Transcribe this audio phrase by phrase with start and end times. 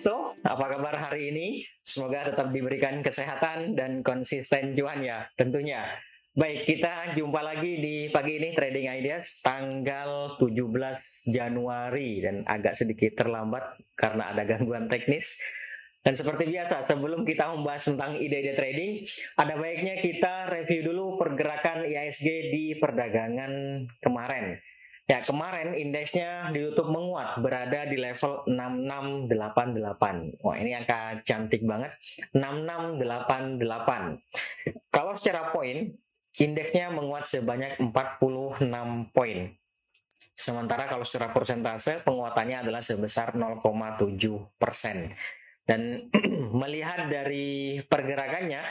[0.00, 1.60] Visto, apa kabar hari ini?
[1.84, 5.92] Semoga tetap diberikan kesehatan dan konsisten cuan ya tentunya.
[6.32, 10.56] Baik, kita jumpa lagi di pagi ini Trading Ideas tanggal 17
[11.28, 15.36] Januari dan agak sedikit terlambat karena ada gangguan teknis.
[16.00, 19.04] Dan seperti biasa, sebelum kita membahas tentang ide-ide trading,
[19.36, 24.56] ada baiknya kita review dulu pergerakan IISG di perdagangan kemarin.
[25.10, 30.38] Ya, kemarin indeksnya ditutup menguat, berada di level 6688.
[30.38, 31.90] Wah, ini angka cantik banget.
[32.30, 34.22] 6688.
[34.94, 35.90] Kalau secara poin,
[36.38, 39.50] indeksnya menguat sebanyak 46 poin.
[40.30, 44.14] Sementara kalau secara persentase, penguatannya adalah sebesar 0,7
[44.62, 45.10] persen.
[45.66, 46.06] Dan
[46.62, 48.62] melihat dari pergerakannya,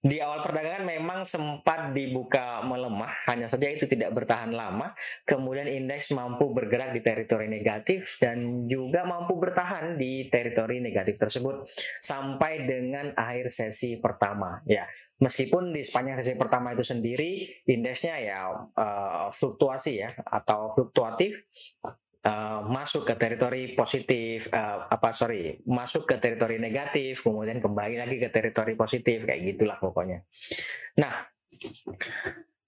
[0.00, 4.96] di awal perdagangan memang sempat dibuka melemah, hanya saja itu tidak bertahan lama.
[5.28, 11.68] Kemudian indeks mampu bergerak di teritori negatif dan juga mampu bertahan di teritori negatif tersebut
[12.00, 14.64] sampai dengan akhir sesi pertama.
[14.64, 14.88] Ya,
[15.20, 21.44] meskipun di sepanjang sesi pertama itu sendiri indeksnya ya uh, fluktuasi ya atau fluktuatif
[22.26, 28.16] uh, masuk ke teritori positif uh, apa sorry masuk ke teritori negatif kemudian kembali lagi
[28.20, 30.24] ke teritori positif kayak gitulah pokoknya.
[31.00, 31.14] Nah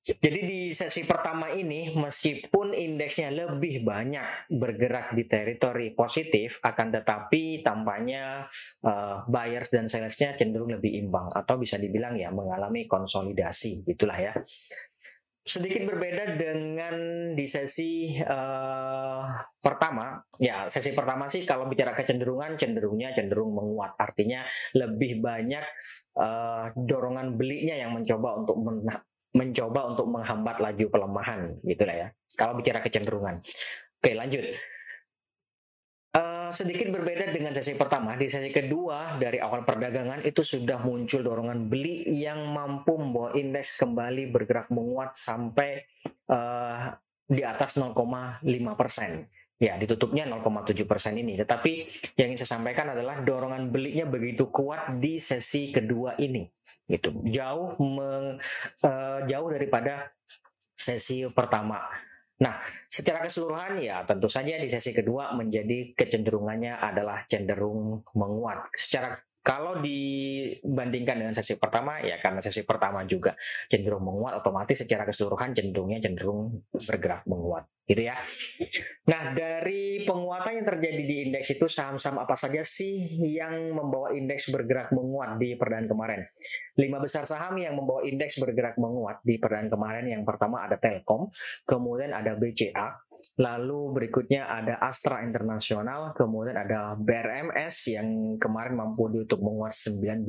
[0.03, 7.63] jadi di sesi pertama ini meskipun indeksnya lebih banyak bergerak di teritori positif akan tetapi
[7.63, 8.43] tampaknya
[8.83, 14.35] uh, buyers dan sellersnya cenderung lebih imbang atau bisa dibilang ya mengalami konsolidasi itulah ya
[15.53, 16.97] sedikit berbeda dengan
[17.37, 19.29] di sesi uh,
[19.61, 20.17] pertama.
[20.41, 23.93] Ya, sesi pertama sih kalau bicara kecenderungan, cenderungnya cenderung menguat.
[24.01, 25.65] Artinya lebih banyak
[26.17, 28.81] uh, dorongan belinya yang mencoba untuk men
[29.33, 32.09] mencoba untuk menghambat laju pelemahan, gitulah ya.
[32.37, 33.41] Kalau bicara kecenderungan.
[33.97, 34.45] Oke, lanjut
[36.53, 38.15] sedikit berbeda dengan sesi pertama.
[38.15, 43.81] Di sesi kedua dari awal perdagangan itu sudah muncul dorongan beli yang mampu membawa indeks
[43.81, 45.83] kembali bergerak menguat sampai
[46.31, 46.93] uh,
[47.27, 47.97] di atas 0,5
[48.77, 49.27] persen.
[49.63, 51.39] Ya, ditutupnya 0,7 persen ini.
[51.39, 51.73] Tetapi
[52.19, 56.45] yang ingin saya sampaikan adalah dorongan belinya begitu kuat di sesi kedua ini.
[56.85, 57.15] Gitu.
[57.31, 58.37] Jauh meng,
[58.83, 60.11] uh, jauh daripada
[60.75, 61.79] sesi pertama.
[62.43, 62.59] Nah,
[62.91, 68.67] secara keseluruhan ya tentu saja di sesi kedua menjadi kecenderungannya adalah cenderung menguat.
[68.75, 73.35] Secara kalau dibandingkan dengan sesi pertama, ya karena sesi pertama juga
[73.67, 78.17] cenderung menguat, otomatis secara keseluruhan cenderungnya cenderung bergerak menguat, gitu ya.
[79.11, 84.55] Nah, dari penguatan yang terjadi di indeks itu saham-saham apa saja sih yang membawa indeks
[84.55, 86.23] bergerak menguat di perdana kemarin?
[86.79, 91.29] Lima besar saham yang membawa indeks bergerak menguat di perdana kemarin yang pertama ada Telkom,
[91.67, 93.03] kemudian ada BCA,
[93.41, 100.29] Lalu berikutnya ada Astra Internasional, kemudian ada BRMS yang kemarin mampu untuk menguat 19%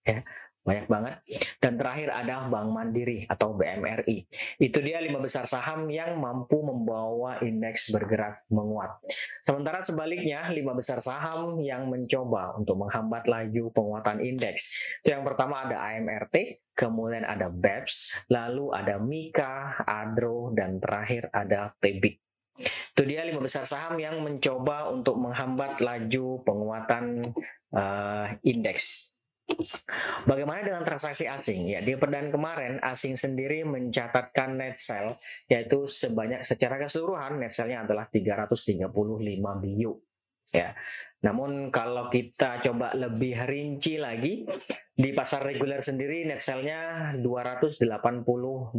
[0.00, 0.24] ya
[0.60, 1.14] banyak banget.
[1.56, 4.28] Dan terakhir ada Bank Mandiri atau BMRI.
[4.60, 9.00] Itu dia lima besar saham yang mampu membawa indeks bergerak menguat.
[9.40, 14.76] Sementara sebaliknya, lima besar saham yang mencoba untuk menghambat laju penguatan indeks.
[15.00, 21.72] Itu yang pertama ada AMRT, kemudian ada BEPS, lalu ada Mika, Adro, dan terakhir ada
[21.80, 22.20] Tebik.
[22.60, 27.32] Itu dia lima besar saham yang mencoba untuk menghambat laju penguatan
[27.72, 29.09] uh, indeks.
[30.28, 31.70] Bagaimana dengan transaksi asing?
[31.70, 35.16] Ya, di perdan kemarin asing sendiri mencatatkan net sell
[35.48, 38.90] yaitu sebanyak secara keseluruhan net sell-nya adalah 335
[39.62, 39.92] bio.
[40.50, 40.74] Ya.
[41.22, 44.44] Namun kalau kita coba lebih rinci lagi
[44.92, 47.80] di pasar reguler sendiri net sell-nya 280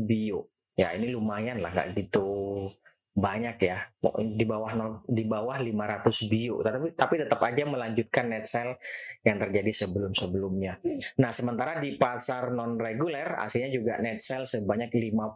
[0.03, 0.51] bio.
[0.75, 2.65] Ya, ini lumayan lah nggak gitu
[3.11, 4.71] banyak ya di bawah
[5.03, 8.79] di bawah 500 bio tapi tapi tetap aja melanjutkan net sell
[9.27, 10.79] yang terjadi sebelum-sebelumnya.
[11.19, 15.35] Nah, sementara di pasar non reguler aslinya juga net sell sebanyak 55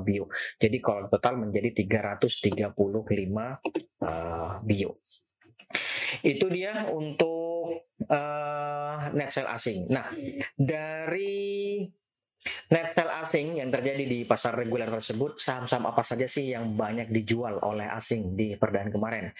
[0.00, 0.24] bio.
[0.56, 2.72] Jadi kalau total menjadi 335
[4.00, 4.96] uh, bio.
[6.24, 9.88] Itu dia untuk uh, net sell asing.
[9.92, 10.08] Nah,
[10.56, 11.84] dari
[12.74, 17.14] Net sell asing yang terjadi di pasar reguler tersebut, saham-saham apa saja sih yang banyak
[17.14, 19.30] dijual oleh asing di perdaan kemarin?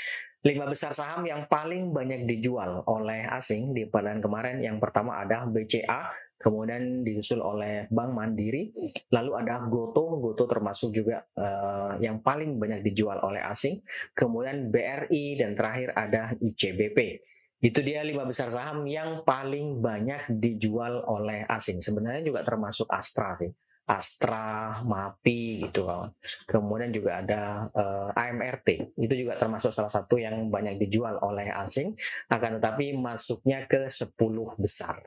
[0.43, 5.47] Lima besar saham yang paling banyak dijual oleh asing di perdaan kemarin, yang pertama ada
[5.47, 8.75] BCA, kemudian disusul oleh Bank Mandiri,
[9.15, 13.83] lalu ada Goto, Goto termasuk juga uh, yang paling banyak dijual oleh asing,
[14.15, 17.23] kemudian BRI, dan terakhir ada ICBP.
[17.63, 21.79] Itu dia lima besar saham yang paling banyak dijual oleh asing.
[21.79, 23.55] Sebenarnya juga termasuk Astra sih.
[23.87, 26.11] Astra, MAPI gitu kawan.
[26.47, 28.99] Kemudian juga ada uh, eh, AMRT.
[28.99, 31.95] Itu juga termasuk salah satu yang banyak dijual oleh asing
[32.31, 34.11] akan tetapi masuknya ke 10
[34.59, 35.07] besar.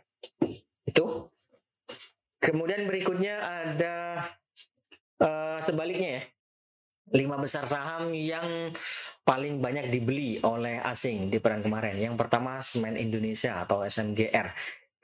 [0.88, 1.32] Itu.
[2.40, 3.96] Kemudian berikutnya ada
[5.24, 6.24] uh, sebaliknya ya.
[7.14, 8.74] Lima besar saham yang
[9.22, 12.02] paling banyak dibeli oleh asing di peran kemarin.
[12.02, 14.54] Yang pertama Semen Indonesia atau SMGR.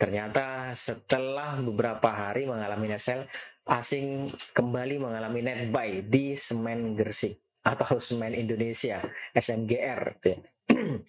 [0.02, 3.30] Ternyata setelah beberapa hari mengalami sell,
[3.70, 9.06] asing kembali mengalami net buy di semen Gersik atau semen Indonesia
[9.38, 10.18] SMGR.
[10.26, 10.38] Ya.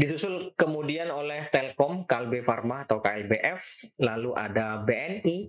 [0.00, 5.48] Disusul kemudian oleh Telkom, Kalbe Pharma atau KLBF, lalu ada BNI,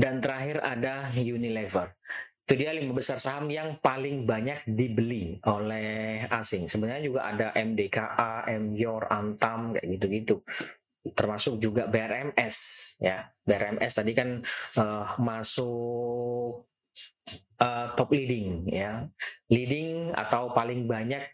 [0.00, 1.92] dan terakhir ada Unilever.
[2.52, 6.68] Itu dia lima besar saham yang paling banyak dibeli oleh asing.
[6.68, 10.44] Sebenarnya juga ada MDKA, MYOR, Antam, kayak gitu-gitu.
[11.16, 12.56] Termasuk juga BRMS
[13.00, 13.24] ya.
[13.48, 14.44] BRMS tadi kan
[14.76, 16.68] uh, masuk
[17.56, 19.08] uh, top leading ya.
[19.48, 21.24] Leading atau paling banyak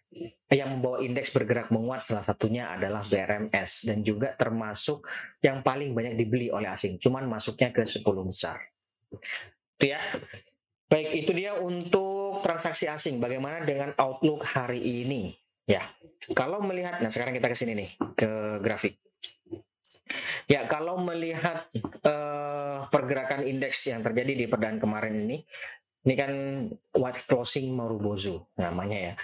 [0.55, 5.03] yang membawa indeks bergerak menguat salah satunya adalah BRMS dan juga termasuk
[5.43, 6.95] yang paling banyak dibeli oleh asing.
[7.03, 8.71] Cuman masuknya ke 10 besar.
[9.11, 9.99] Itu ya
[10.89, 15.37] baik itu dia untuk transaksi asing bagaimana dengan outlook hari ini
[15.69, 15.85] ya
[16.33, 18.97] kalau melihat nah sekarang kita ke sini nih ke grafik
[20.49, 21.69] Ya, kalau melihat
[22.01, 25.45] uh, pergerakan indeks yang terjadi di perdaan kemarin ini,
[26.09, 26.33] ini kan
[26.97, 29.15] white closing Marubozu namanya ya.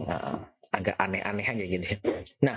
[0.00, 1.98] Nah, agak aneh-aneh aja gitu ya.
[2.40, 2.56] Nah,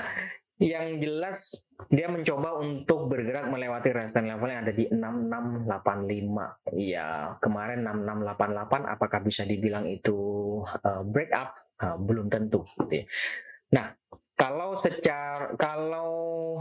[0.60, 1.56] yang jelas
[1.88, 6.76] dia mencoba untuk bergerak melewati resistance level yang ada di 6685.
[6.76, 10.20] Ya, kemarin 6688 apakah bisa dibilang itu
[10.60, 11.56] uh, break up?
[11.80, 12.68] Uh, belum tentu.
[12.84, 13.06] Gitu ya.
[13.80, 13.96] Nah,
[14.40, 16.10] kalau secara kalau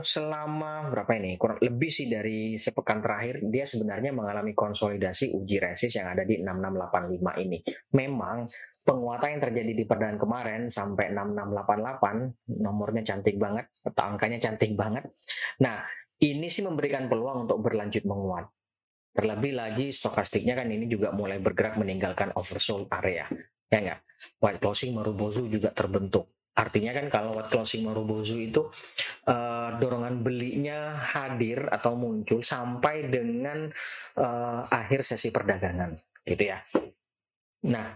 [0.03, 5.95] selama berapa ini kurang lebih sih dari sepekan terakhir dia sebenarnya mengalami konsolidasi uji resist
[5.95, 7.63] yang ada di 6685 ini.
[7.95, 8.51] Memang
[8.83, 15.07] penguatan yang terjadi di perdaan kemarin sampai 6688 nomornya cantik banget atau angkanya cantik banget.
[15.63, 15.79] Nah,
[16.19, 18.51] ini sih memberikan peluang untuk berlanjut menguat.
[19.15, 23.31] Terlebih lagi stokastiknya kan ini juga mulai bergerak meninggalkan oversold area.
[23.71, 24.01] Ya enggak?
[24.43, 28.67] White closing Marubozu juga terbentuk Artinya kan kalau what closing Marubozu itu
[29.31, 33.71] uh, dorongan belinya hadir atau muncul sampai dengan
[34.19, 35.95] uh, akhir sesi perdagangan,
[36.27, 36.59] gitu ya.
[37.71, 37.95] Nah,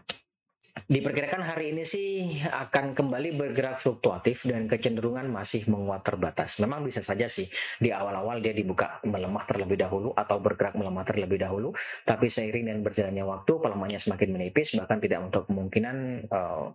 [0.73, 6.63] diperkirakan hari ini sih akan kembali bergerak fluktuatif dan kecenderungan masih menguat terbatas.
[6.63, 7.51] Memang bisa saja sih
[7.83, 11.75] di awal-awal dia dibuka melemah terlebih dahulu atau bergerak melemah terlebih dahulu,
[12.07, 16.73] tapi seiring dan berjalannya waktu pelemahannya semakin menipis bahkan tidak untuk kemungkinan uh,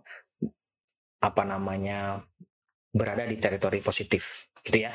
[1.18, 2.22] apa namanya
[2.94, 4.92] berada di teritori positif gitu ya.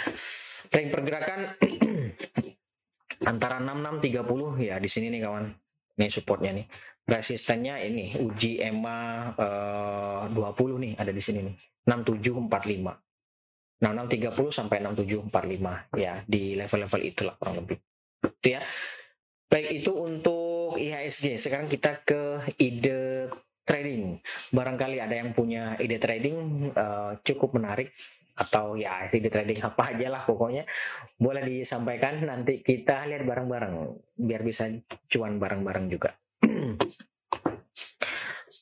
[0.72, 1.60] Tren pergerakan
[3.32, 5.46] antara 6630 ya di sini nih kawan.
[5.94, 6.66] Ini supportnya nih.
[7.04, 8.98] Resistennya ini uji EMA
[9.36, 11.56] eh, 20 nih ada di sini nih.
[11.86, 13.84] 6745.
[13.84, 17.78] 6630 sampai 6745 ya di level-level itulah kurang lebih.
[18.24, 18.64] Itu ya.
[19.52, 21.38] Baik itu untuk IHSG.
[21.38, 23.30] Sekarang kita ke ide
[23.64, 24.20] trading.
[24.52, 27.92] Barangkali ada yang punya ide trading uh, cukup menarik
[28.34, 30.66] atau ya ide trading apa aja lah pokoknya
[31.22, 33.76] boleh disampaikan nanti kita lihat bareng-bareng
[34.18, 34.70] biar bisa
[35.08, 36.12] cuan bareng-bareng juga.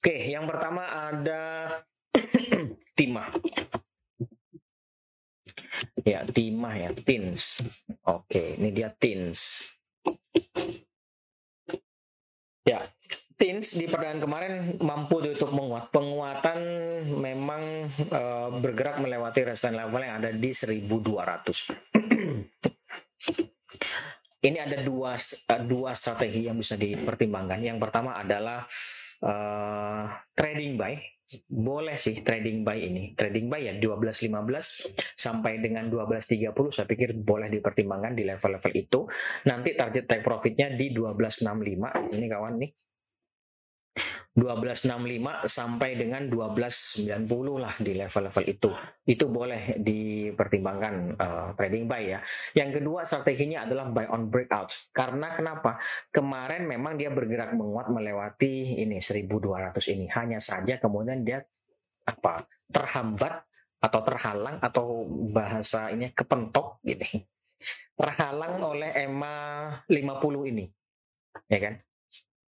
[0.01, 1.41] Oke, yang pertama ada
[2.97, 3.29] timah.
[6.01, 7.61] Ya, timah ya, tins.
[8.09, 9.69] Oke, ini dia tins.
[12.65, 12.81] Ya,
[13.41, 15.89] Tins di perdaan kemarin mampu ditutup menguat.
[15.89, 16.61] Penguatan
[17.09, 20.77] memang uh, bergerak melewati resistance level yang ada di 1200.
[24.45, 27.65] Ini ada dua uh, dua strategi yang bisa dipertimbangkan.
[27.65, 28.61] Yang pertama adalah
[29.25, 30.05] uh,
[30.37, 31.01] trading buy.
[31.49, 33.17] Boleh sih trading buy ini.
[33.17, 39.09] Trading buy ya 12.15 sampai dengan 12.30 saya pikir boleh dipertimbangkan di level-level itu.
[39.49, 42.13] Nanti target take profitnya di 12.65.
[42.13, 42.69] Ini kawan nih
[44.31, 47.19] 1265 sampai dengan 1290
[47.59, 48.71] lah di level-level itu.
[49.03, 52.19] Itu boleh dipertimbangkan uh, trading buy ya.
[52.55, 54.71] Yang kedua strateginya adalah buy on breakout.
[54.95, 55.75] Karena kenapa?
[56.15, 60.07] Kemarin memang dia bergerak menguat melewati ini 1200 ini.
[60.15, 61.43] Hanya saja kemudian dia
[62.07, 62.47] apa?
[62.71, 63.43] terhambat
[63.83, 65.03] atau terhalang atau
[65.35, 67.19] bahasa ini kepentok gitu.
[67.99, 69.35] Terhalang oleh EMA
[69.91, 70.65] 50 ini.
[71.51, 71.75] Ya kan?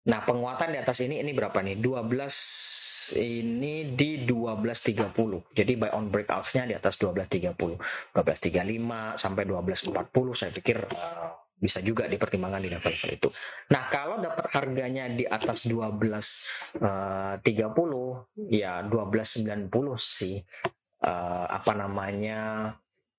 [0.03, 1.79] Nah, penguatan di atas ini ini berapa nih?
[1.79, 5.55] 12 ini di 12.30.
[5.55, 7.55] Jadi buy on breakouts-nya di atas 12.30.
[8.15, 13.29] 12.35 sampai 12.40 saya pikir uh, bisa juga dipertimbangkan di level-level itu.
[13.71, 17.39] Nah, kalau dapat harganya di atas 12.30 uh,
[18.51, 20.43] ya 12.90 sih
[21.07, 22.71] uh, apa namanya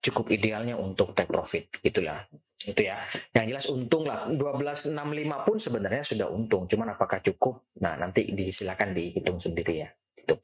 [0.03, 2.27] cukup idealnya untuk take profit itulah
[2.69, 3.03] itu ya.
[3.35, 4.29] Yang jelas untung lah.
[4.31, 6.63] 1265 pun sebenarnya sudah untung.
[6.69, 7.75] Cuman apakah cukup?
[7.83, 9.89] Nah nanti disilakan dihitung sendiri ya.
[10.15, 10.39] Itu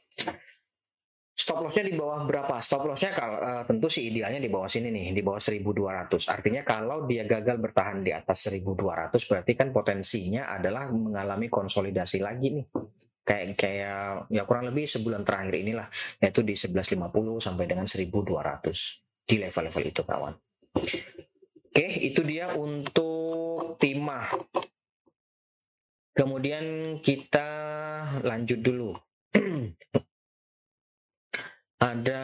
[1.49, 2.61] stop lossnya di bawah berapa?
[2.61, 6.61] Stop lossnya kalau uh, tentu sih idealnya di bawah sini nih di bawah 1200 artinya
[6.61, 12.65] kalau dia gagal bertahan di atas 1200 berarti kan potensinya adalah mengalami konsolidasi lagi nih.
[13.25, 15.89] Kayak kayak ya kurang lebih sebulan terakhir inilah
[16.21, 20.33] yaitu di 1150 sampai dengan 1200 di level-level itu kawan
[21.69, 24.33] Oke, itu dia untuk timah.
[26.17, 27.45] Kemudian kita
[28.25, 28.97] lanjut dulu.
[31.93, 32.23] Ada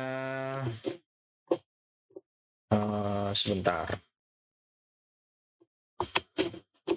[2.74, 4.02] uh, sebentar.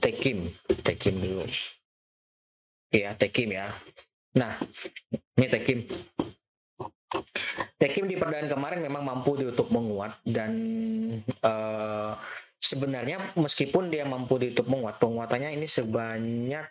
[0.00, 0.48] Tekim,
[0.80, 1.44] Tekim dulu.
[2.88, 3.76] Ya, Tekim ya.
[4.32, 4.56] Nah,
[5.36, 5.84] ini Tekim.
[7.80, 10.52] Tekim di perdaan kemarin memang mampu ditutup menguat dan
[11.40, 12.12] uh,
[12.60, 16.68] sebenarnya meskipun dia mampu ditutup menguat, penguatannya ini sebanyak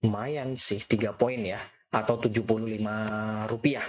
[0.00, 1.60] lumayan sih 3 poin ya
[1.92, 2.40] atau 75
[3.52, 3.84] rupiah.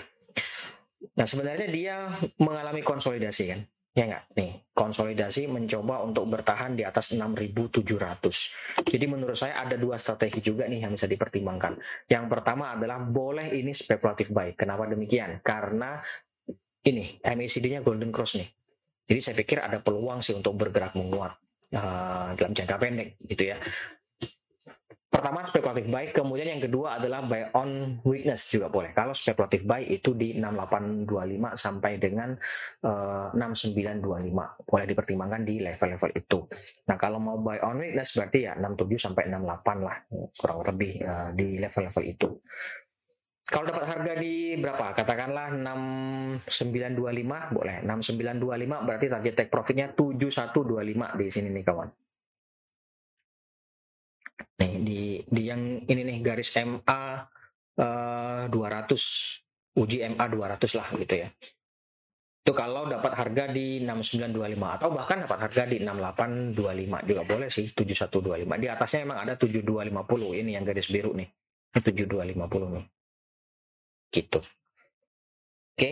[1.16, 1.96] Nah sebenarnya dia
[2.36, 3.62] mengalami konsolidasi kan
[3.98, 4.24] ya nggak?
[4.38, 10.70] Nih konsolidasi mencoba untuk bertahan di atas 6.700 jadi menurut saya ada dua strategi juga
[10.70, 11.82] nih yang bisa dipertimbangkan.
[12.06, 14.54] Yang pertama adalah boleh ini spekulatif buy.
[14.54, 15.42] Kenapa demikian?
[15.42, 15.98] Karena
[16.86, 18.48] ini MACD-nya golden cross nih.
[19.08, 21.34] Jadi saya pikir ada peluang sih untuk bergerak menguat
[21.74, 23.58] uh, dalam jangka pendek gitu ya
[25.08, 28.92] Pertama spekulatif buy, kemudian yang kedua adalah buy on weakness juga boleh.
[28.92, 32.36] Kalau spekulatif buy itu di 6825 sampai dengan
[32.84, 36.40] uh, eh, 6925 boleh dipertimbangkan di level-level itu.
[36.92, 39.98] Nah kalau mau buy on weakness berarti ya 67 sampai 68 lah
[40.36, 42.30] kurang lebih uh, di level-level itu.
[43.48, 44.92] Kalau dapat harga di berapa?
[44.92, 47.80] Katakanlah 6925 boleh.
[47.80, 51.88] 6925 berarti target take profitnya 7125 di sini nih kawan.
[54.58, 57.02] Nih di di yang ini nih garis MA
[57.82, 61.30] uh, 200 uji MA 200 lah gitu ya.
[62.48, 67.68] Itu kalau dapat harga di 6925 atau bahkan dapat harga di 6825 juga boleh sih
[67.68, 68.64] 7125.
[68.64, 71.28] Di atasnya emang ada 7250 ini yang garis biru nih.
[71.76, 72.86] Ini 7250 nih.
[74.08, 74.40] Gitu.
[75.78, 75.92] Oke,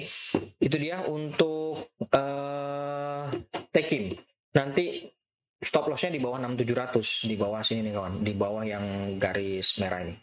[0.57, 3.29] itu dia untuk uh,
[3.69, 4.17] Tekin.
[4.57, 5.13] Nanti
[5.61, 8.13] stop lossnya di bawah 6700 di bawah sini nih kawan.
[8.23, 8.85] Di bawah yang
[9.19, 10.15] garis merah ini.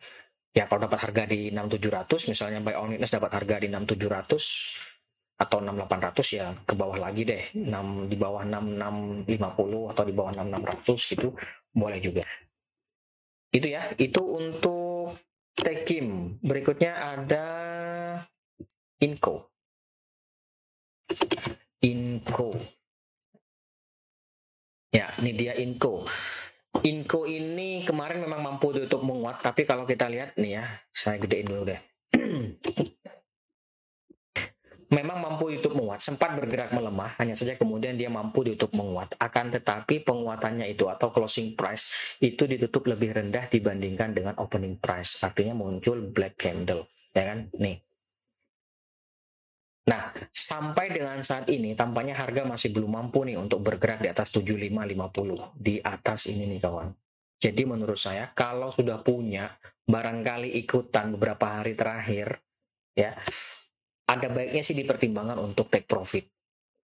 [0.52, 5.58] Ya kalau dapat harga di 6700 misalnya buy on witness dapat harga di 6700 atau
[5.58, 7.42] 6800 ya ke bawah lagi deh.
[7.56, 11.28] 6 di bawah 6650 atau di bawah 6600 gitu
[11.72, 12.24] boleh juga.
[13.52, 13.92] Itu ya.
[13.96, 15.16] Itu untuk
[15.52, 16.40] Tekim.
[16.40, 17.44] Berikutnya ada
[19.02, 19.50] Inco
[21.82, 22.54] Inco
[24.92, 26.04] Ya, ini dia Inco.
[26.84, 31.48] Inco ini kemarin memang mampu tutup menguat, tapi kalau kita lihat nih ya, saya gedein
[31.48, 31.80] dulu deh.
[34.92, 39.16] memang mampu YouTube menguat, sempat bergerak melemah, hanya saja kemudian dia mampu ditutup menguat.
[39.16, 45.24] Akan tetapi penguatannya itu atau closing price itu ditutup lebih rendah dibandingkan dengan opening price.
[45.24, 46.84] Artinya muncul black candle,
[47.16, 47.48] ya kan?
[47.56, 47.80] Nih,
[49.82, 54.30] Nah, sampai dengan saat ini tampaknya harga masih belum mampu nih untuk bergerak di atas
[54.30, 56.88] 7550 di atas ini nih kawan.
[57.42, 59.50] Jadi menurut saya kalau sudah punya
[59.82, 62.38] barangkali ikutan beberapa hari terakhir
[62.94, 63.18] ya
[64.06, 66.22] ada baiknya sih dipertimbangkan untuk take profit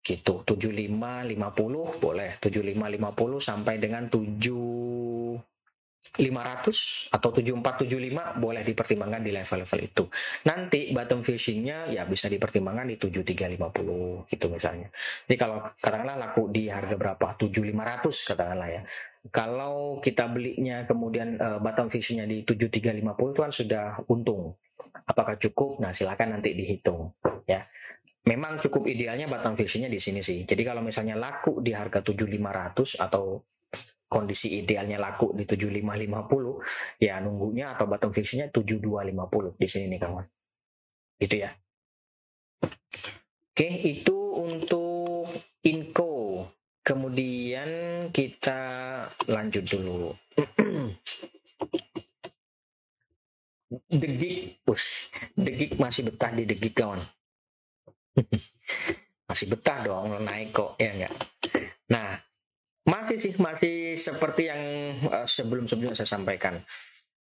[0.02, 4.26] gitu 7550 boleh 7550 sampai dengan 7
[6.16, 10.04] 500 atau 7475 boleh dipertimbangkan di level-level itu.
[10.48, 14.88] Nanti bottom fishingnya ya bisa dipertimbangkan di 7350 gitu misalnya.
[15.28, 17.36] Jadi kalau katakanlah laku di harga berapa?
[17.36, 18.82] 7500 katakanlah ya.
[19.28, 24.56] Kalau kita belinya kemudian uh, bottom fishingnya di 7350 itu kan sudah untung.
[25.04, 25.76] Apakah cukup?
[25.82, 27.12] Nah silakan nanti dihitung
[27.44, 27.68] ya.
[28.24, 30.44] Memang cukup idealnya bottom fishingnya di sini sih.
[30.44, 33.40] Jadi kalau misalnya laku di harga 7500 atau
[34.08, 40.24] kondisi idealnya laku di 7550 ya nunggunya atau bottom fishingnya 7250 di sini nih kawan
[41.20, 41.50] itu ya.
[43.52, 45.28] Oke itu untuk
[45.66, 46.46] inco
[46.80, 47.68] kemudian
[48.14, 48.60] kita
[49.28, 50.16] lanjut dulu.
[53.68, 57.04] Degik push degik masih betah di degik kawan
[59.28, 61.14] masih betah dong naik kok ya enggak?
[61.92, 62.16] Nah
[62.88, 64.62] masih sih masih seperti yang
[65.12, 66.56] uh, sebelum-sebelumnya saya sampaikan.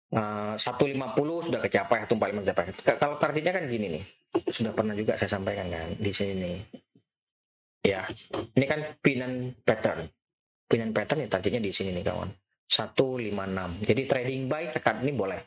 [0.07, 2.65] Uh, 150 sudah kecapai, 145 tercapai.
[2.95, 4.05] Kalau targetnya kan gini nih.
[4.47, 6.63] Sudah pernah juga saya sampaikan kan di sini.
[7.83, 8.07] Ya,
[8.55, 10.07] ini kan pinan pattern.
[10.67, 12.31] Pinan pattern ya targetnya di sini nih kawan.
[12.67, 13.87] 156.
[13.87, 15.41] Jadi trading buy tekan ini boleh.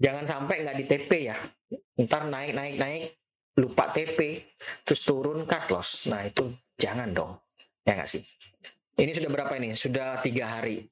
[0.00, 1.36] Jangan sampai nggak di TP ya.
[2.00, 3.02] Ntar naik naik naik
[3.60, 4.40] lupa TP
[4.84, 6.08] terus turun cut loss.
[6.08, 6.48] Nah itu
[6.80, 7.32] jangan dong.
[7.84, 8.24] Ya nggak sih.
[8.98, 9.72] Ini sudah berapa ini?
[9.72, 10.84] Sudah tiga hari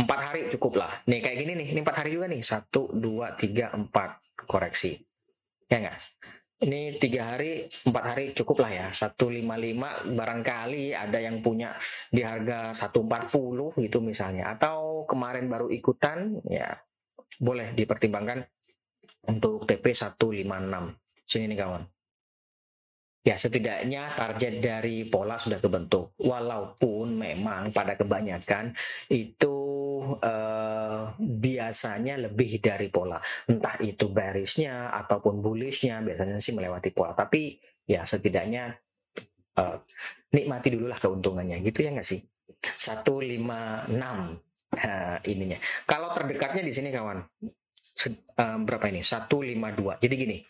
[0.00, 0.92] empat hari cukup lah.
[1.10, 2.42] Nih kayak gini nih, ini empat hari juga nih.
[2.42, 4.96] Satu, dua, tiga, empat koreksi.
[5.68, 5.98] Ya enggak?
[6.60, 8.86] Ini tiga hari, empat hari cukup lah ya.
[8.92, 11.72] Satu lima lima barangkali ada yang punya
[12.12, 14.52] di harga satu empat puluh gitu misalnya.
[14.52, 16.76] Atau kemarin baru ikutan, ya
[17.40, 18.44] boleh dipertimbangkan
[19.32, 20.44] untuk TP 156.
[21.24, 21.82] Sini nih kawan.
[23.20, 26.16] Ya, setidaknya target dari pola sudah kebentuk.
[26.24, 28.72] Walaupun memang pada kebanyakan
[29.12, 29.56] itu
[30.24, 33.20] uh, biasanya lebih dari pola.
[33.44, 37.12] Entah itu bearishnya ataupun bullishnya biasanya sih melewati pola.
[37.12, 38.72] Tapi ya setidaknya
[39.60, 39.76] uh,
[40.32, 42.24] nikmati dulu lah keuntungannya gitu ya nggak sih?
[42.24, 44.32] 156 uh,
[45.28, 45.60] ininya.
[45.84, 49.04] Kalau terdekatnya di sini kawan, uh, berapa ini?
[49.04, 50.00] 152.
[50.00, 50.40] Jadi gini,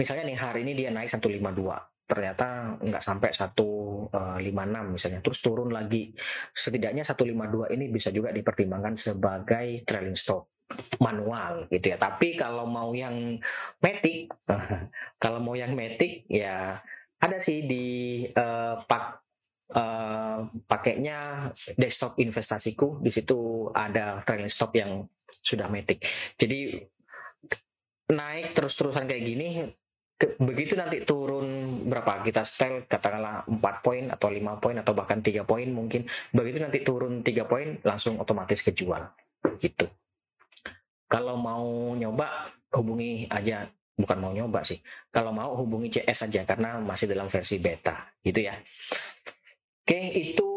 [0.00, 5.20] misalnya nih hari ini dia naik 152 ternyata nggak sampai 156 eh, misalnya.
[5.20, 6.14] Terus turun lagi.
[6.54, 10.46] Setidaknya 152 ini bisa juga dipertimbangkan sebagai trailing stop
[11.02, 11.98] manual gitu ya.
[11.98, 13.38] Tapi kalau mau yang
[13.82, 14.30] metik
[15.22, 16.78] kalau mau yang metik ya
[17.18, 17.86] ada sih di
[18.34, 19.04] uh, pak
[19.74, 23.02] uh, pakainya desktop investasiku.
[23.02, 26.06] Di situ ada trailing stop yang sudah metik.
[26.38, 26.78] Jadi
[28.06, 29.66] naik terus-terusan kayak gini
[30.16, 31.44] ke, begitu nanti turun
[31.92, 32.24] berapa?
[32.24, 36.08] Kita style katakanlah 4 poin atau 5 poin atau bahkan 3 poin mungkin.
[36.32, 39.04] Begitu nanti turun 3 poin langsung otomatis kejual.
[39.60, 39.84] Gitu.
[41.06, 43.68] Kalau mau nyoba hubungi aja.
[43.96, 44.76] Bukan mau nyoba sih.
[45.08, 48.08] Kalau mau hubungi CS aja karena masih dalam versi beta.
[48.20, 48.56] Gitu ya.
[49.86, 50.50] Oke itu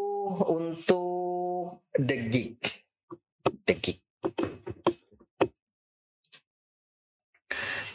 [0.44, 2.60] untuk the gig
[3.68, 4.00] the gig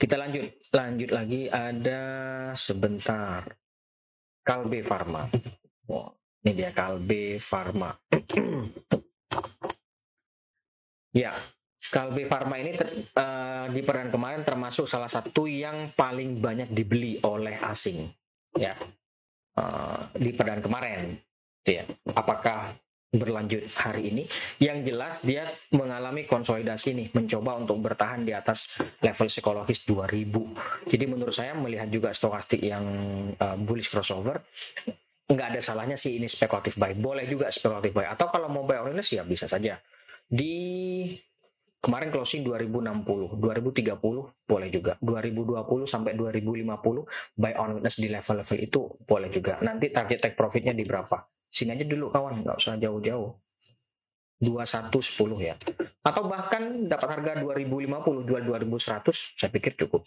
[0.05, 2.02] Kita lanjut, lanjut lagi ada
[2.58, 3.46] sebentar.
[4.44, 5.30] Kalbe Pharma.
[5.88, 7.96] Wow, ini dia Kalbe Pharma.
[11.22, 11.32] ya,
[11.88, 17.16] Kalbe Pharma ini ter, uh, di perdana kemarin termasuk salah satu yang paling banyak dibeli
[17.24, 18.10] oleh asing.
[18.58, 18.76] Ya,
[19.56, 21.16] uh, di perdana kemarin.
[21.64, 22.76] Ya, apakah
[23.14, 24.22] berlanjut hari ini.
[24.59, 30.90] Yang jelas dia mengalami konsolidasi nih, mencoba untuk bertahan di atas level psikologis 2000.
[30.90, 32.85] Jadi menurut saya melihat juga stokastik yang
[33.38, 34.42] uh, bullish crossover
[35.24, 36.92] nggak ada salahnya sih ini spekulatif buy.
[36.92, 38.05] Boleh juga spekulatif buy.
[38.12, 39.81] Atau kalau mau buy on ya bisa saja.
[40.29, 40.53] Di
[41.81, 44.92] kemarin closing 2060, 2030 boleh juga.
[45.00, 49.61] 2020 sampai 2050 buy on di level-level itu boleh juga.
[49.64, 51.24] Nanti target take profitnya di berapa?
[51.54, 53.30] Sini aja dulu kawan, nggak usah jauh-jauh.
[54.42, 55.54] 2110 ya.
[56.02, 60.02] Atau bahkan dapat harga 2050, jual 2100, saya pikir cukup.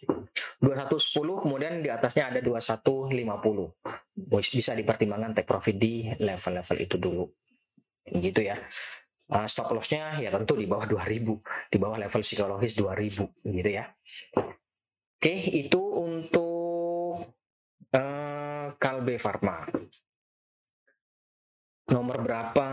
[0.59, 3.15] 2110 kemudian di atasnya ada 2150.
[4.27, 7.25] Bisa dipertimbangkan take profit di level-level itu dulu.
[8.11, 8.59] Gitu ya.
[9.27, 13.87] Uh, stop lossnya ya tentu di bawah 2000, di bawah level psikologis 2000 gitu ya.
[15.17, 17.27] Oke, itu untuk
[17.91, 19.67] uh, Kalbe Pharma
[21.91, 22.67] nomor berapa?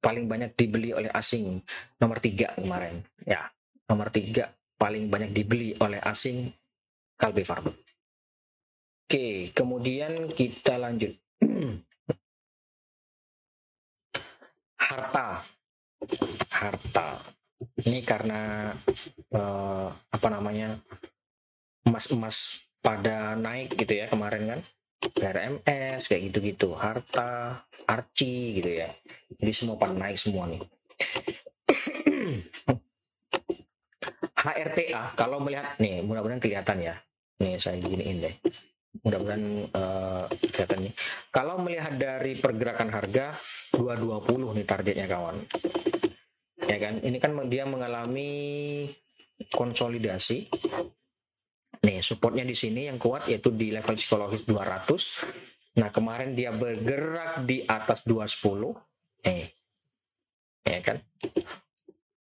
[0.00, 1.60] Paling banyak dibeli oleh asing.
[2.00, 3.02] Nomor tiga kemarin.
[3.24, 3.50] Ya
[3.86, 6.50] nomor tiga paling banyak dibeli oleh asing
[7.16, 7.72] Kalbe Farm.
[9.06, 11.14] Oke kemudian kita lanjut.
[14.86, 15.42] Harta.
[16.50, 17.08] Harta.
[17.56, 18.70] Ini karena
[19.32, 20.76] uh, apa namanya
[21.86, 24.60] emas-emas pada naik gitu ya kemarin kan
[25.16, 26.74] RMS kayak gitu-gitu.
[26.76, 28.90] Harta arci gitu ya.
[29.38, 30.62] Jadi semua pada naik semua nih.
[34.36, 36.94] HRTA kalau melihat nih mudah-mudahan kelihatan ya.
[37.42, 38.34] Nih saya giniin deh.
[39.04, 39.44] Mudah-mudahan
[39.76, 40.94] uh, kelihatan nih.
[41.34, 43.36] Kalau melihat dari pergerakan harga
[43.74, 45.36] 220 nih targetnya kawan.
[46.66, 46.98] Ya kan?
[47.04, 48.32] Ini kan dia mengalami
[49.52, 50.48] konsolidasi
[51.86, 55.78] Nih, supportnya di sini yang kuat yaitu di level psikologis 200.
[55.78, 58.74] Nah, kemarin dia bergerak di atas 210.
[59.22, 59.46] Eh.
[60.66, 60.98] Ya kan?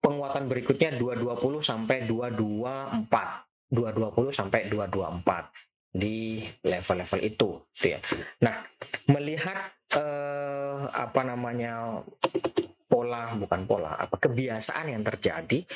[0.05, 3.49] Penguatan berikutnya 220 sampai 224.
[3.73, 7.99] 220 sampai 224 di level-level itu gitu ya.
[8.45, 8.63] Nah,
[9.09, 12.05] melihat eh, apa namanya
[12.87, 15.67] pola bukan pola apa kebiasaan yang terjadi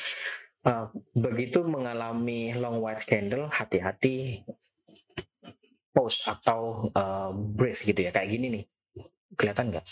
[0.65, 4.45] uh, begitu mengalami long white candle hati-hati
[5.91, 8.11] pause atau uh, brace gitu ya.
[8.15, 8.63] Kayak gini nih.
[9.35, 9.85] Kelihatan nggak?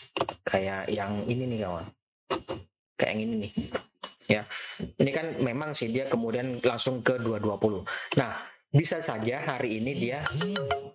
[0.44, 1.86] Kayak yang ini nih kawan.
[3.00, 3.52] Kayak yang ini nih.
[4.30, 4.42] Ya
[5.00, 7.84] ini kan memang sih dia kemudian langsung ke 220
[8.16, 10.24] nah bisa saja hari ini dia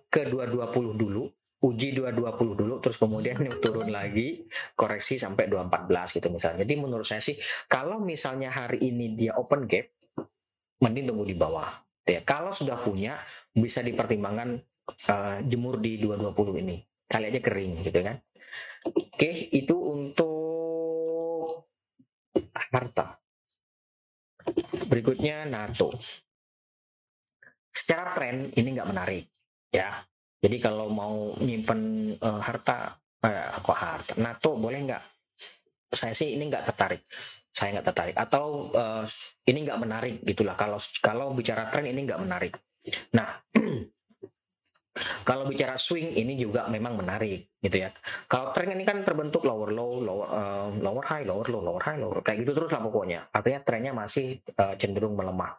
[0.07, 1.27] ke 220 dulu
[1.65, 4.45] uji 220 dulu terus kemudian turun lagi
[4.77, 6.61] koreksi sampai 214 gitu misalnya.
[6.61, 9.89] Jadi menurut saya sih kalau misalnya hari ini dia open gap
[10.85, 11.81] mending tunggu di bawah.
[12.05, 13.17] Ya kalau sudah punya
[13.49, 14.61] bisa dipertimbangkan
[15.09, 16.77] uh, jemur di 220 ini.
[17.09, 18.21] Kali aja kering gitu kan.
[18.85, 21.65] Oke itu untuk
[22.69, 23.17] harta.
[24.85, 25.89] Berikutnya NATO.
[27.73, 29.25] Secara tren ini nggak menarik
[29.73, 30.05] ya
[30.45, 32.93] jadi kalau mau nyimpen uh, harta
[33.25, 35.03] eh, kok harta NATO boleh nggak
[35.89, 37.01] saya sih ini nggak tertarik
[37.49, 39.01] saya nggak tertarik atau uh,
[39.49, 42.53] ini nggak menarik gitulah kalau kalau bicara tren ini nggak menarik
[43.09, 43.41] nah
[45.27, 47.91] Kalau bicara swing ini juga memang menarik gitu ya.
[48.31, 51.99] Kalau tren ini kan terbentuk lower low, lower uh, lower high, lower low, lower high,
[51.99, 53.27] lower kayak gitu terus lah pokoknya.
[53.27, 55.51] Artinya trennya masih uh, cenderung melemah.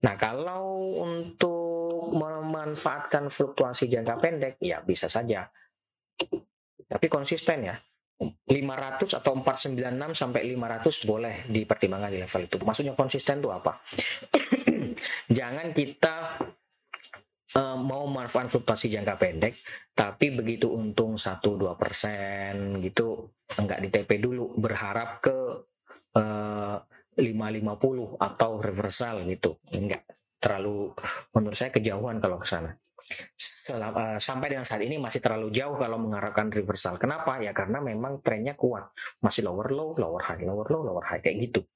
[0.00, 1.65] Nah kalau untuk
[2.14, 5.48] memanfaatkan fluktuasi jangka pendek ya bisa saja.
[6.86, 7.76] Tapi konsisten ya.
[8.16, 12.56] 500 atau 496 sampai 500 boleh dipertimbangkan di level itu.
[12.64, 13.76] Maksudnya konsisten itu apa?
[15.36, 16.40] Jangan kita
[17.60, 19.60] uh, mau manfaat fluktuasi jangka pendek,
[19.92, 25.36] tapi begitu untung 1-2 persen gitu, enggak di TP dulu, berharap ke
[26.16, 26.76] uh,
[27.20, 30.08] 550 atau reversal gitu, enggak
[30.40, 30.92] terlalu
[31.34, 32.72] menurut saya kejauhan kalau ke sana.
[33.66, 36.94] Uh, sampai dengan saat ini masih terlalu jauh kalau mengharapkan reversal.
[37.02, 37.42] Kenapa?
[37.42, 41.50] Ya karena memang trennya kuat, masih lower low, lower high, lower low, lower high kayak
[41.50, 41.66] gitu,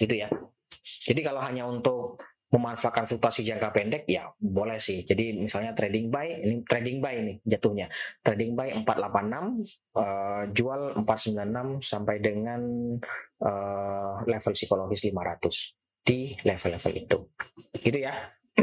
[0.00, 0.32] gitu ya.
[0.80, 2.16] Jadi kalau hanya untuk
[2.46, 5.02] memanfaatkan fluktuasi jangka pendek ya boleh sih.
[5.04, 7.90] Jadi misalnya trading buy ini trading buy ini jatuhnya.
[8.22, 12.60] Trading buy 486 uh, jual 496 sampai dengan
[13.42, 15.75] uh, level psikologis 500
[16.06, 17.18] di level-level itu.
[17.74, 18.14] Gitu ya.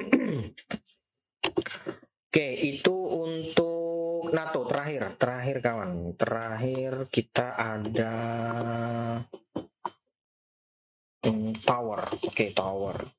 [2.33, 6.15] Oke, itu untuk NATO terakhir, terakhir kawan.
[6.15, 8.15] Terakhir kita ada
[11.27, 12.09] hmm, tower.
[12.23, 13.11] Oke, tower.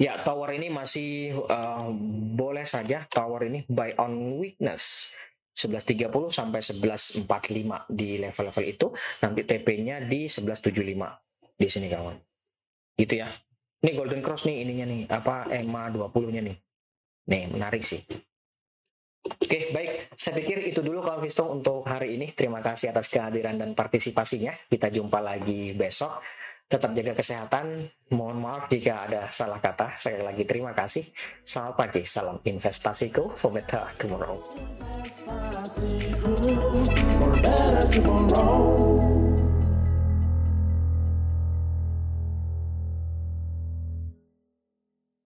[0.00, 1.88] Ya, tower ini masih uh,
[2.36, 5.12] boleh saja tower ini buy on weakness
[5.56, 7.24] 11.30 sampai 11.45
[7.88, 8.86] di level-level itu.
[9.24, 11.25] Nanti TP-nya di 11.75
[11.56, 12.16] di sini kawan.
[12.96, 13.28] Gitu ya.
[13.80, 16.56] Ini golden cross nih ininya nih, apa EMA 20-nya nih.
[17.26, 18.00] Nih, menarik sih.
[19.26, 20.14] Oke, baik.
[20.14, 22.30] Saya pikir itu dulu kawan Visto untuk hari ini.
[22.30, 24.54] Terima kasih atas kehadiran dan partisipasinya.
[24.70, 26.22] Kita jumpa lagi besok
[26.66, 27.90] tetap jaga kesehatan.
[28.10, 29.94] Mohon maaf jika ada salah kata.
[29.98, 31.06] Sekali lagi terima kasih.
[31.42, 34.38] Selamat pagi, salam investasiku for better tomorrow.